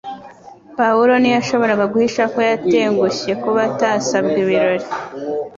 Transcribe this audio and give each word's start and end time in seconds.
Pawulo 0.77 1.13
ntiyashoboraga 1.19 1.85
guhisha 1.93 2.23
ko 2.33 2.39
yatengushye 2.49 3.31
kuba 3.43 3.59
atasabwe 3.69 4.37
ibirori 4.43 4.87